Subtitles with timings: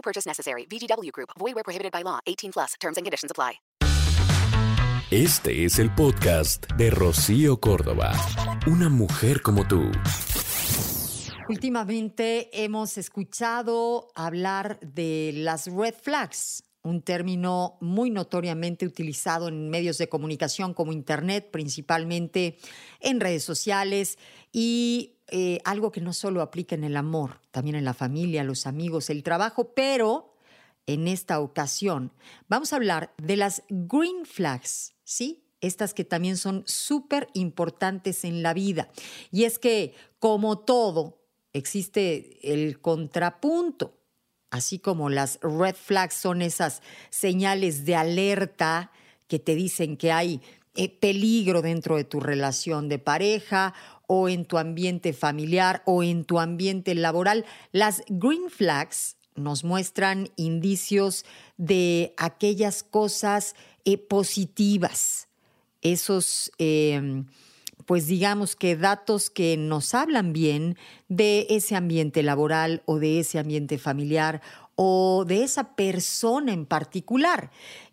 [0.00, 0.66] No purchase necessary.
[0.66, 1.30] VGW Group.
[1.38, 2.20] Void where prohibited by law.
[2.26, 2.74] 18 plus.
[2.80, 3.60] Terms and conditions apply.
[5.10, 8.12] Este es el podcast de Rocío Córdoba.
[8.68, 9.90] Una mujer como tú.
[11.48, 19.98] Últimamente hemos escuchado hablar de las red flags, un término muy notoriamente utilizado en medios
[19.98, 22.56] de comunicación como Internet, principalmente
[23.00, 24.18] en redes sociales,
[24.52, 28.66] y eh, algo que no solo aplica en el amor, también en la familia, los
[28.66, 30.34] amigos, el trabajo, pero
[30.86, 32.12] en esta ocasión
[32.48, 35.44] vamos a hablar de las green flags, ¿sí?
[35.60, 38.88] Estas que también son súper importantes en la vida.
[39.30, 43.99] Y es que, como todo, existe el contrapunto
[44.50, 48.90] así como las red flags son esas señales de alerta
[49.28, 50.40] que te dicen que hay
[50.74, 53.74] eh, peligro dentro de tu relación de pareja
[54.06, 60.30] o en tu ambiente familiar o en tu ambiente laboral, las green flags nos muestran
[60.36, 61.24] indicios
[61.56, 63.54] de aquellas cosas
[63.84, 65.28] eh, positivas,
[65.80, 66.50] esos...
[66.58, 67.26] Em,
[67.86, 70.76] pues digamos que datos que nos hablan bien
[71.08, 74.42] de ese ambiente laboral o de ese ambiente familiar
[74.74, 77.50] o de esa persona en particular.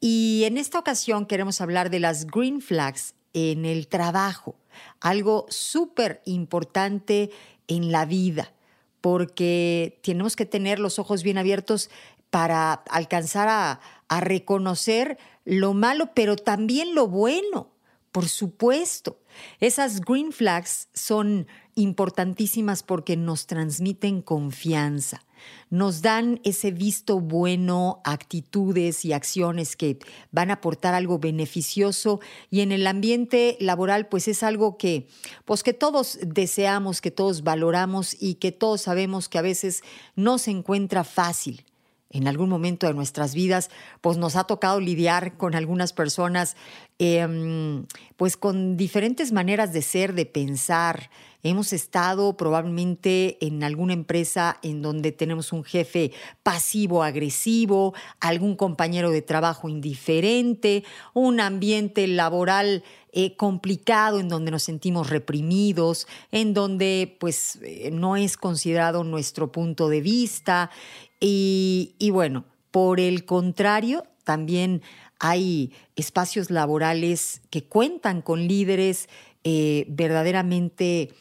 [0.00, 4.56] Y en esta ocasión queremos hablar de las green flags en el trabajo,
[5.00, 7.30] algo súper importante
[7.66, 8.52] en la vida,
[9.00, 11.90] porque tenemos que tener los ojos bien abiertos
[12.30, 17.77] para alcanzar a, a reconocer lo malo, pero también lo bueno
[18.12, 19.20] por supuesto,
[19.60, 25.22] esas green flags son importantísimas porque nos transmiten confianza,
[25.70, 29.98] nos dan ese visto bueno, actitudes y acciones que
[30.32, 35.06] van a aportar algo beneficioso y en el ambiente laboral pues es algo que
[35.44, 39.82] pues que todos deseamos, que todos valoramos y que todos sabemos que a veces
[40.16, 41.64] no se encuentra fácil
[42.10, 43.70] en algún momento de nuestras vidas,
[44.00, 46.56] pues nos ha tocado lidiar con algunas personas,
[46.98, 47.84] em,
[48.16, 51.10] pues con diferentes maneras de ser, de pensar.
[51.42, 56.10] Hemos estado probablemente en alguna empresa en donde tenemos un jefe
[56.42, 62.82] pasivo-agresivo, algún compañero de trabajo indiferente, un ambiente laboral
[63.12, 69.52] eh, complicado en donde nos sentimos reprimidos, en donde pues eh, no es considerado nuestro
[69.52, 70.70] punto de vista
[71.20, 74.82] y, bueno, por el contrario, también
[75.18, 79.08] hay espacios laborales que cuentan con líderes
[79.42, 81.14] eh, verdaderamente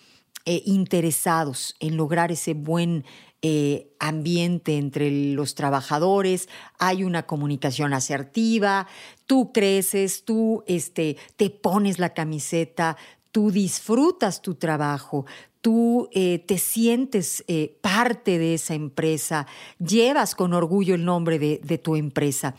[0.45, 3.05] eh, interesados en lograr ese buen
[3.41, 6.49] eh, ambiente entre los trabajadores,
[6.79, 8.87] hay una comunicación asertiva,
[9.25, 12.97] tú creces, tú este, te pones la camiseta,
[13.31, 15.25] tú disfrutas tu trabajo,
[15.67, 19.47] tú eh, te sientes eh, parte de esa empresa,
[19.85, 22.55] llevas con orgullo el nombre de, tu empresa.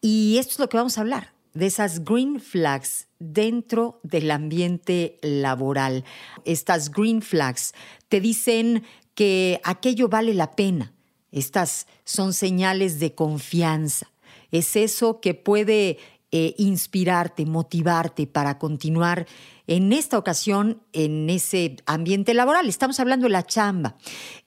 [0.00, 5.18] Y esto es lo que vamos a hablar, de esas green flags dentro del ambiente
[5.20, 6.04] laboral.
[6.44, 7.74] Estas green flags
[8.08, 8.84] te dicen
[9.16, 10.92] que aquello vale la pena.
[11.32, 14.12] Estas son señales de confianza.
[14.52, 15.98] Es eso que puede
[16.30, 19.26] eh, inspirarte, motivarte para continuar
[19.66, 22.68] en esta ocasión en ese ambiente laboral.
[22.68, 23.96] Estamos hablando de la chamba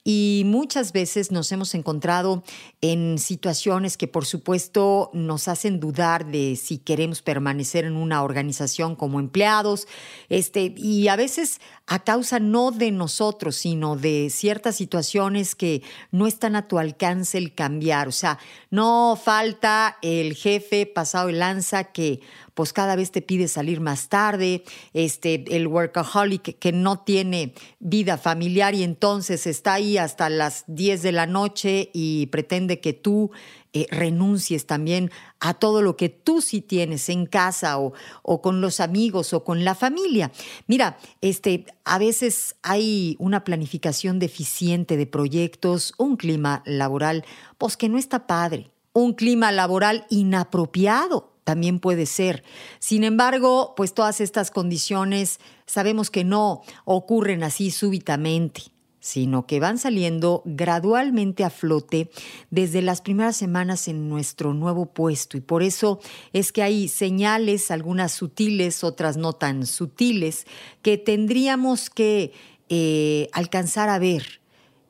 [0.04, 2.44] y muchas veces nos hemos encontrado
[2.80, 8.94] en situaciones que por supuesto nos hacen dudar de si queremos permanecer en una organización
[8.94, 9.88] como empleados
[10.28, 16.26] este, y a veces a causa no de nosotros, sino de ciertas situaciones que no
[16.26, 18.08] están a tu alcance el cambiar.
[18.08, 18.38] O sea,
[18.70, 22.20] no falta el jefe pasado el lanza que
[22.58, 28.18] pues cada vez te pide salir más tarde, este, el workaholic que no tiene vida
[28.18, 33.30] familiar y entonces está ahí hasta las 10 de la noche y pretende que tú
[33.72, 37.92] eh, renuncies también a todo lo que tú sí tienes en casa o,
[38.24, 40.32] o, con los amigos o con la familia.
[40.66, 47.24] Mira, este, a veces hay una planificación deficiente de proyectos, un clima laboral,
[47.56, 52.44] pues que no está padre, un clima laboral inapropiado también puede ser.
[52.78, 58.64] Sin embargo, pues todas estas condiciones sabemos que no ocurren así súbitamente.
[59.00, 62.10] sino que van saliendo gradualmente a flote
[62.50, 65.38] desde las primeras semanas en nuestro nuevo puesto.
[65.38, 66.00] Y por eso
[66.34, 70.46] es que hay señales, algunas sutiles, otras no tan sutiles,
[70.82, 72.32] que tendríamos que
[72.68, 74.42] eh, alcanzar a ver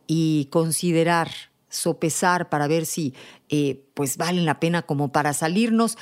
[0.08, 1.31] y considerar,
[1.69, 3.14] sopesar para ver si
[3.50, 5.96] eh, pues valen la pena como para salirnos,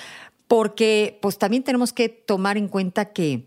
[0.49, 3.47] porque pues también tenemos que tomar en cuenta que,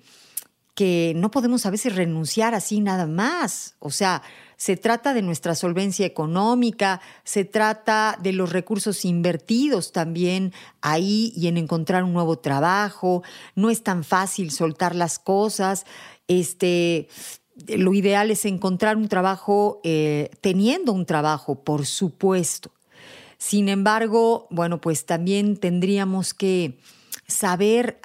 [0.75, 3.75] que no podemos a veces renunciar así nada más.
[3.79, 4.21] O sea,
[4.57, 11.47] se trata de nuestra solvencia económica, se trata de los recursos invertidos también ahí y
[11.47, 13.23] en encontrar un nuevo trabajo.
[13.55, 15.85] No es tan fácil soltar las cosas.
[16.27, 17.07] Este,
[17.67, 22.71] lo ideal es encontrar un trabajo eh, teniendo un trabajo, por supuesto.
[23.39, 26.77] Sin embargo, bueno, pues también tendríamos que
[27.25, 27.99] saber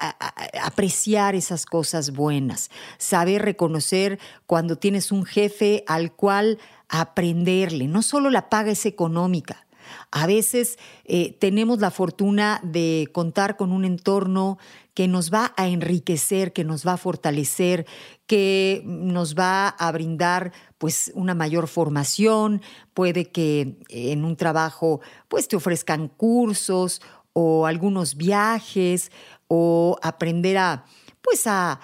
[0.63, 7.87] apreciar esas cosas buenas, saber reconocer cuando tienes un jefe al cual aprenderle.
[7.87, 9.64] No solo la paga es económica.
[10.11, 14.57] A veces eh, tenemos la fortuna de contar con un entorno
[14.93, 17.85] que nos va a enriquecer, que nos va a fortalecer,
[18.27, 22.61] que nos va a brindar pues una mayor formación,
[22.93, 27.01] puede que en un trabajo pues te ofrezcan cursos
[27.33, 29.11] o algunos viajes
[29.49, 30.85] o aprender a,
[31.21, 31.79] pues a,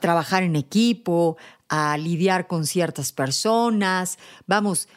[0.00, 1.36] trabajar en equipo,
[1.68, 4.18] a lidiar con ciertas personas.
[4.46, 4.88] Vamos,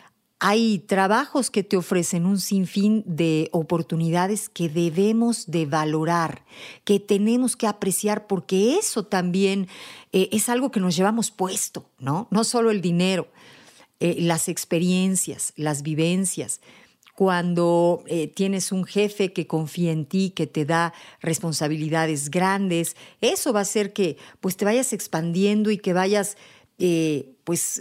[0.43, 6.43] hay trabajos que te ofrecen un sinfín de oportunidades que debemos de valorar,
[6.83, 9.67] que tenemos que apreciar, porque eso también
[10.11, 12.27] eh, es algo que nos llevamos puesto, ¿no?
[12.31, 13.27] No solo el dinero,
[13.99, 16.59] eh, las experiencias, las vivencias
[17.13, 20.91] cuando eh, tienes un jefe que confía en ti, que te da
[21.21, 26.35] responsabilidades grandes, eso va a hacer que pues te vayas expandiendo y que vayas
[27.44, 27.79] pues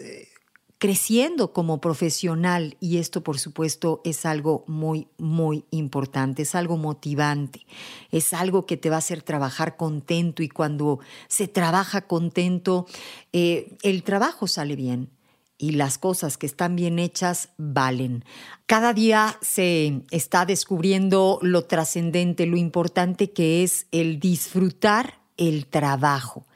[0.80, 7.66] creciendo como profesional y esto por supuesto es algo muy muy importante, es algo motivante,
[8.10, 10.98] es algo que te va a hacer trabajar contento y cuando
[11.28, 12.86] se trabaja contento
[13.30, 15.10] el trabajo sale bien
[15.58, 18.24] y las cosas que están bien hechas valen.
[18.64, 26.46] Cada día se está descubriendo lo trascendente, lo importante que es el disfrutar el trabajo.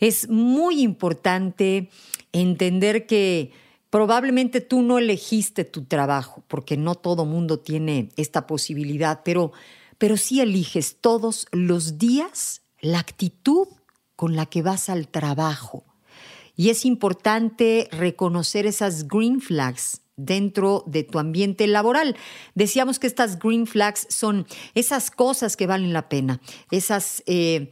[0.00, 1.88] Es muy importante
[2.32, 3.52] entender que
[3.90, 9.52] probablemente tú no elegiste tu trabajo, porque no todo mundo tiene esta posibilidad, pero,
[9.98, 13.68] pero sí eliges todos los días la actitud
[14.16, 15.84] con la que vas al trabajo
[16.60, 22.18] y es importante reconocer esas green flags dentro de tu ambiente laboral.
[22.54, 26.38] Decíamos que estas green flags son esas cosas que valen la pena,
[26.70, 27.70] esas eh,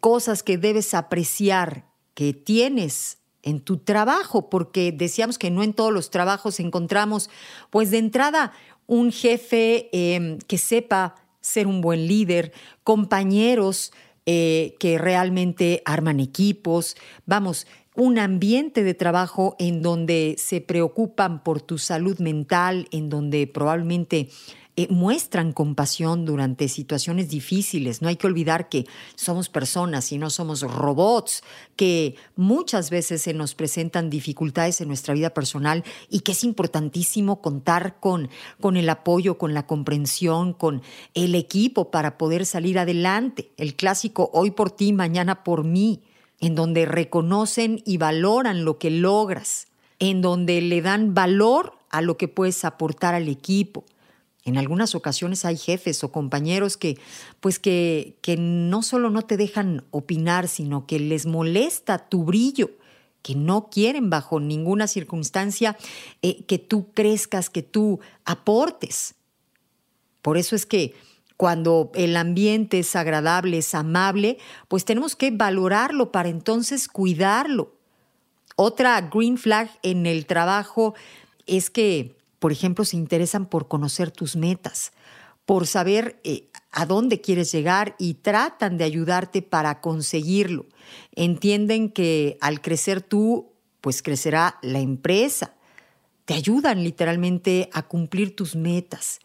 [0.00, 5.92] cosas que debes apreciar que tienes en tu trabajo, porque decíamos que no en todos
[5.92, 7.30] los trabajos encontramos,
[7.70, 8.52] pues de entrada,
[8.86, 12.52] un jefe em, que sepa ser un buen líder,
[12.82, 13.92] compañeros
[14.26, 16.96] eh, que realmente arman equipos,
[17.26, 23.46] vamos, un ambiente de trabajo en donde se preocupan por tu salud mental, en donde
[23.46, 24.30] probablemente
[24.76, 28.02] eh, muestran compasión durante situaciones difíciles.
[28.02, 31.44] No hay que olvidar que somos personas y no somos robots,
[31.76, 37.40] que muchas veces se nos presentan dificultades en nuestra vida personal y que es importantísimo
[37.40, 38.30] contar con,
[38.60, 40.82] con el apoyo, con la comprensión, con
[41.14, 43.52] el equipo para poder salir adelante.
[43.56, 46.02] El clásico hoy por ti, mañana por mí
[46.40, 52.16] en donde reconocen y valoran lo que logras, en donde le dan valor a lo
[52.16, 53.84] que puedes aportar al equipo.
[54.44, 56.98] En algunas ocasiones hay jefes o compañeros que,
[57.40, 62.70] pues que, que no solo no te dejan opinar, sino que les molesta tu brillo,
[63.22, 65.78] que no quieren bajo ninguna circunstancia
[66.20, 69.14] eh, que tú crezcas, que tú aportes.
[70.20, 70.94] Por eso es que
[71.38, 77.74] cuando el ambiente es agradable, es amable, pues tenemos que valorarlo para entonces cuidarlo.
[78.56, 80.94] Otra green flag en el trabajo
[81.46, 84.92] es que, por ejemplo, se interesan por conocer tus metas,
[85.46, 90.66] por saber eh, a dónde quieres llegar y tratan de ayudarte para conseguirlo.
[91.14, 95.54] Entienden que al crecer tú, pues crecerá la empresa.
[96.26, 99.20] Te ayudan literalmente a cumplir tus metas.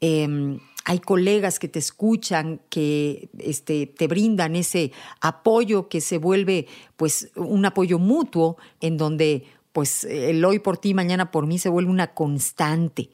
[0.00, 6.66] Em, hay colegas que te escuchan, que este, te brindan ese apoyo que se vuelve
[6.96, 9.44] pues un apoyo mutuo en donde
[9.76, 13.10] pues el hoy por ti, mañana por mí se vuelve una constante.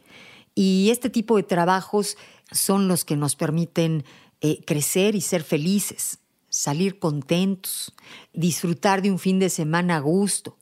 [0.54, 2.16] Y este tipo de trabajos
[2.52, 4.04] son los que nos permiten
[4.40, 7.92] eh, crecer y ser felices, salir contentos,
[8.33, 10.57] disfrutar de un fin de semana a gusto.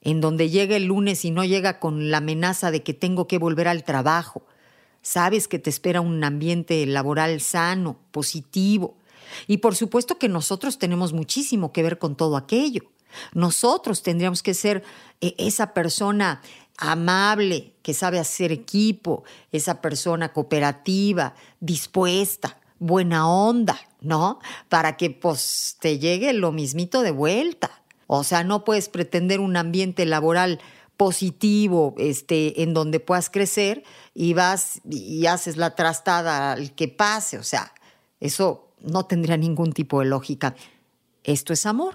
[0.00, 3.36] en donde llega el lunes y no llega con la amenaza de que tengo que
[3.36, 4.46] volver al trabajo.
[5.02, 8.96] Sabes que te espera un ambiente laboral sano, positivo.
[9.46, 12.91] Y por supuesto que nosotros tenemos muchísimo que ver con todo aquello.
[13.34, 14.82] Nosotros tendríamos que ser
[15.20, 16.40] eh, esa persona
[16.78, 24.40] amable, que sabe hacer equipo, esa persona cooperativa, dispuesta, buena onda, ¿no?
[24.68, 27.82] Para que pues te llegue lo mismito de vuelta.
[28.06, 30.60] O sea, no puedes pretender un ambiente laboral
[30.96, 37.38] positivo, este, en donde puedas crecer y vas y haces la trastada al que pase.
[37.38, 37.72] O sea,
[38.20, 40.54] eso no tendría ningún tipo de lógica.
[41.24, 41.94] Esto es amor.